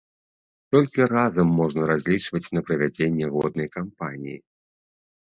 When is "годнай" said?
3.37-3.67